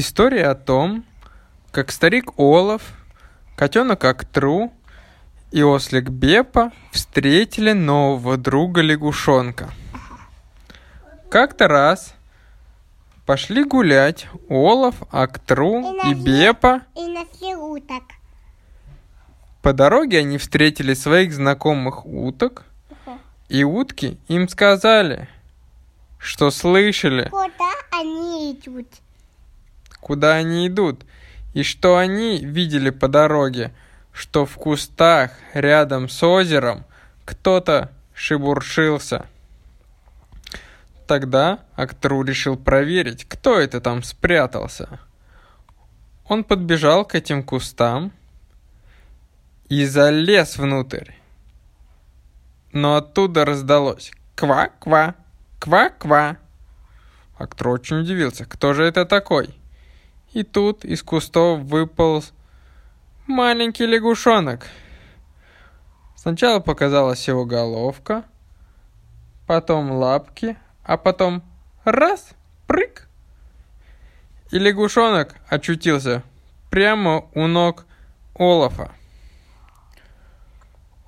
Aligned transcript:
История 0.00 0.46
о 0.46 0.54
том, 0.54 1.04
как 1.72 1.90
старик 1.90 2.30
Олаф, 2.38 2.82
котенок 3.56 4.04
Актру 4.04 4.72
и 5.50 5.64
ослик 5.64 6.10
Бепа 6.10 6.70
встретили 6.92 7.72
нового 7.72 8.36
друга 8.36 8.80
лягушонка. 8.80 9.68
Как-то 11.28 11.66
раз 11.66 12.14
пошли 13.26 13.64
гулять 13.64 14.28
Олаф, 14.48 14.94
Актру 15.10 15.80
и 16.04 16.14
Бепа. 16.14 16.82
И 16.94 17.04
нашли 17.08 17.56
уток. 17.56 18.04
По 19.62 19.72
дороге 19.72 20.20
они 20.20 20.38
встретили 20.38 20.94
своих 20.94 21.34
знакомых 21.34 22.06
уток, 22.06 22.62
и 23.48 23.64
утки 23.64 24.16
им 24.28 24.48
сказали, 24.48 25.28
что 26.20 26.52
слышали, 26.52 27.28
Куда 27.30 27.72
они 27.90 28.52
идут? 28.52 28.86
Куда 30.00 30.34
они 30.34 30.66
идут, 30.68 31.04
и 31.54 31.62
что 31.62 31.96
они 31.96 32.38
видели 32.38 32.90
по 32.90 33.08
дороге, 33.08 33.72
что 34.12 34.46
в 34.46 34.54
кустах 34.56 35.32
рядом 35.54 36.08
с 36.08 36.22
озером 36.22 36.84
кто-то 37.24 37.92
шебуршился. 38.14 39.26
Тогда 41.06 41.60
Актру 41.74 42.22
решил 42.22 42.56
проверить, 42.56 43.24
кто 43.24 43.58
это 43.58 43.80
там 43.80 44.02
спрятался. 44.02 45.00
Он 46.26 46.44
подбежал 46.44 47.06
к 47.06 47.14
этим 47.14 47.42
кустам 47.42 48.12
и 49.68 49.86
залез 49.86 50.58
внутрь. 50.58 51.12
Но 52.72 52.96
оттуда 52.96 53.46
раздалось 53.46 54.12
«Ква-ква! 54.34 55.14
Ква-ква!» 55.58 56.36
Актор 57.38 57.68
очень 57.68 58.00
удивился, 58.00 58.44
кто 58.44 58.74
же 58.74 58.84
это 58.84 59.06
такой? 59.06 59.54
И 60.32 60.42
тут 60.42 60.84
из 60.84 61.02
кустов 61.02 61.60
выполз 61.60 62.32
маленький 63.26 63.86
лягушонок. 63.86 64.66
Сначала 66.16 66.60
показалась 66.60 67.26
его 67.28 67.44
головка, 67.44 68.24
потом 69.46 69.92
лапки, 69.92 70.56
а 70.84 70.96
потом 70.96 71.42
раз, 71.84 72.30
прыг. 72.66 73.08
И 74.50 74.58
лягушонок 74.58 75.34
очутился 75.48 76.22
прямо 76.70 77.26
у 77.34 77.46
ног 77.46 77.86
Олафа. 78.34 78.92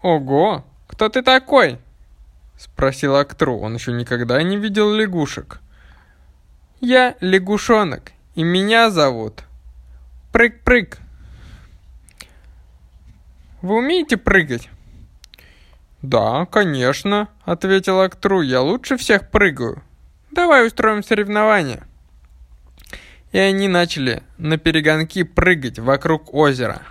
«Ого, 0.02 0.64
кто 0.86 1.08
ты 1.08 1.22
такой?»— 1.22 1.78
спросил 2.58 3.16
Актру. 3.16 3.58
Он 3.58 3.74
еще 3.74 3.92
никогда 3.92 4.42
не 4.42 4.56
видел 4.56 4.92
лягушек. 4.92 5.60
«Я 6.80 7.16
лягушонок, 7.20 8.12
и 8.34 8.42
меня 8.42 8.90
зовут 8.90 9.44
Прыг-прыг». 10.32 10.98
«Вы 13.62 13.76
умеете 13.76 14.16
прыгать?» 14.16 14.68
«Да, 16.02 16.46
конечно»,— 16.46 17.28
ответил 17.44 18.00
Актру. 18.00 18.40
«Я 18.40 18.62
лучше 18.62 18.96
всех 18.96 19.30
прыгаю. 19.30 19.82
Давай 20.30 20.66
устроим 20.66 21.02
соревнование». 21.02 21.82
И 23.32 23.38
они 23.38 23.68
начали 23.68 24.22
на 24.38 24.58
перегонки 24.58 25.22
прыгать 25.22 25.78
вокруг 25.78 26.34
озера. 26.34 26.82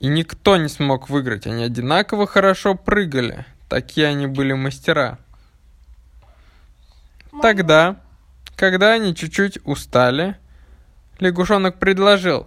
И 0.00 0.06
никто 0.06 0.56
не 0.56 0.68
смог 0.68 1.10
выиграть. 1.10 1.46
Они 1.46 1.64
одинаково 1.64 2.26
хорошо 2.26 2.74
прыгали. 2.74 3.44
Такие 3.68 4.06
они 4.08 4.26
были 4.26 4.52
мастера. 4.52 5.18
Тогда, 7.40 8.00
когда 8.62 8.92
они 8.92 9.12
чуть-чуть 9.12 9.58
устали, 9.64 10.36
лягушонок 11.18 11.80
предложил. 11.80 12.46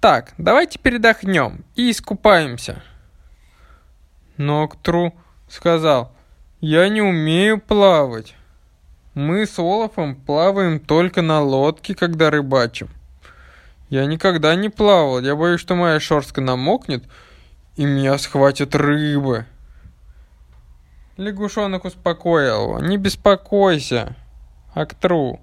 Так, 0.00 0.34
давайте 0.38 0.80
передохнем 0.80 1.64
и 1.76 1.92
искупаемся. 1.92 2.82
Но 4.36 4.64
Актру 4.64 5.14
сказал, 5.48 6.12
я 6.60 6.88
не 6.88 7.00
умею 7.00 7.60
плавать. 7.60 8.34
Мы 9.14 9.46
с 9.46 9.56
Олафом 9.60 10.16
плаваем 10.16 10.80
только 10.80 11.22
на 11.22 11.42
лодке, 11.42 11.94
когда 11.94 12.32
рыбачим. 12.32 12.88
Я 13.90 14.04
никогда 14.04 14.56
не 14.56 14.68
плавал, 14.68 15.20
я 15.20 15.36
боюсь, 15.36 15.60
что 15.60 15.76
моя 15.76 16.00
шерстка 16.00 16.40
намокнет, 16.40 17.04
и 17.76 17.84
меня 17.84 18.18
схватят 18.18 18.74
рыбы. 18.74 19.46
Лягушонок 21.16 21.84
успокоил 21.84 22.62
его. 22.62 22.80
Не 22.80 22.96
беспокойся, 22.96 24.16
Актру. 24.78 25.40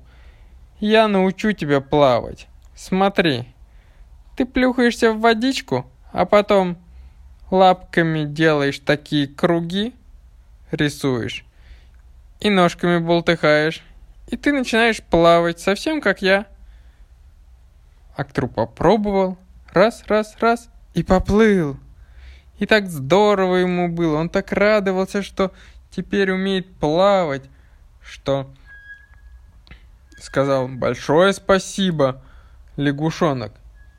Я 0.80 1.10
научу 1.10 1.52
тебя 1.52 1.82
плавать. 1.82 2.48
Смотри, 2.74 3.46
ты 4.38 4.46
плюхаешься 4.46 5.12
в 5.12 5.20
водичку, 5.20 5.86
а 6.14 6.26
потом 6.26 6.78
лапками 7.52 8.24
делаешь 8.24 8.80
такие 8.80 9.28
круги, 9.28 9.94
рисуешь, 10.72 11.46
и 12.40 12.50
ножками 12.50 13.00
болтыхаешь, 13.00 13.84
и 14.28 14.38
ты 14.38 14.54
начинаешь 14.54 15.04
плавать, 15.04 15.60
совсем 15.60 16.00
как 16.00 16.22
я. 16.22 16.46
Актру 18.16 18.48
попробовал, 18.48 19.38
раз, 19.74 20.06
раз, 20.08 20.38
раз, 20.40 20.70
и 20.94 21.04
поплыл. 21.04 21.78
И 22.58 22.66
так 22.66 22.88
здорово 22.88 23.58
ему 23.58 23.90
было, 23.90 24.16
он 24.18 24.30
так 24.30 24.54
радовался, 24.54 25.22
что 25.22 25.52
теперь 25.92 26.32
умеет 26.32 26.74
плавать, 26.78 27.44
что 28.02 28.50
сказал 30.20 30.68
большое 30.68 31.34
спасибо, 31.34 32.22
лягушонок. 32.78 33.54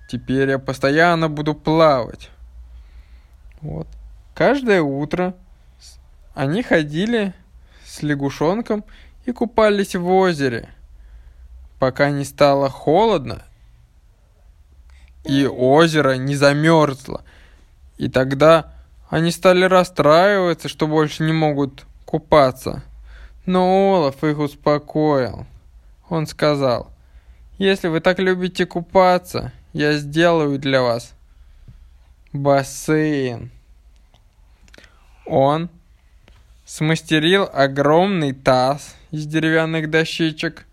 Теперь 0.09 0.51
я 0.51 0.59
постоянно 0.59 1.29
буду 1.29 1.55
плавать. 1.55 2.31
Вот. 3.61 3.89
Каждое 4.35 4.83
утро 4.83 5.35
они 6.35 6.63
ходили 6.63 7.33
с 7.85 8.03
лягушонком 8.03 8.85
и 9.25 9.33
купались 9.33 9.97
в 9.97 10.09
озере, 10.09 10.69
пока 11.79 12.11
не 12.11 12.25
стало 12.25 12.69
холодно 12.69 13.43
и 15.25 15.47
озеро 15.47 16.17
не 16.17 16.37
замерзло. 16.37 17.23
И 17.97 18.09
тогда 18.09 18.75
они 19.09 19.31
стали 19.31 19.65
расстраиваться, 19.65 20.69
что 20.69 20.87
больше 20.87 21.23
не 21.23 21.33
могут 21.33 21.87
купаться. 22.05 22.83
Но 23.45 23.97
Олаф 23.97 24.23
их 24.25 24.39
успокоил. 24.39 25.47
Он 26.09 26.27
сказал, 26.27 26.91
если 27.59 27.89
вы 27.89 28.01
так 28.01 28.19
любите 28.19 28.67
купаться, 28.67 29.53
я 29.73 29.95
сделаю 29.95 30.59
для 30.59 30.83
вас 30.83 31.15
бассейн. 32.33 33.51
Он 35.25 35.69
смастерил 36.65 37.49
огромный 37.53 38.33
таз 38.33 38.95
из 39.11 39.27
деревянных 39.27 39.91
дощечек 39.91 40.67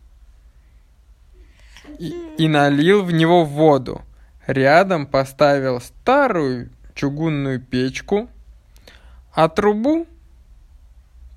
и, 2.00 2.14
и 2.38 2.48
налил 2.48 3.04
в 3.04 3.12
него 3.12 3.46
воду. 3.46 4.02
Рядом 4.46 5.08
поставил 5.08 5.80
старую 5.80 6.70
чугунную 6.96 7.62
печку, 7.62 8.30
а 9.34 9.48
трубу 9.48 10.06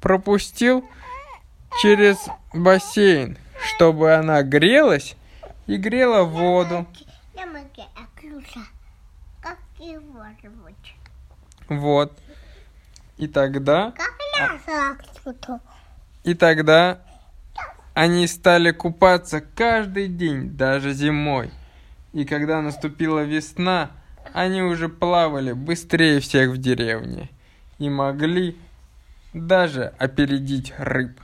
пропустил 0.01 0.85
через 1.81 2.17
бассейн, 2.53 3.39
чтобы 3.76 4.14
она 4.14 4.42
грелась 4.42 5.16
и 5.66 5.76
грела 5.76 6.25
воду. 6.25 6.87
Зовут? 6.87 6.88
Вот. 11.69 12.19
И 13.19 13.28
тогда, 13.28 13.88
Аклюша? 13.88 15.60
и 16.25 16.34
тогда 16.34 17.00
они 17.94 18.26
стали 18.26 18.72
купаться 18.72 19.41
каждый 19.41 20.08
день, 20.08 20.56
даже 20.56 20.93
зимой. 20.93 21.50
И 22.12 22.25
когда 22.25 22.62
наступила 22.62 23.25
весна, 23.25 23.90
они 24.32 24.62
уже 24.62 24.88
плавали 24.88 25.52
быстрее 25.52 26.20
всех 26.20 26.50
в 26.50 26.58
деревне 26.58 27.31
и 27.79 27.90
могли 27.90 28.56
даже 29.34 29.93
опередить 29.99 30.72
рыб. 30.79 31.20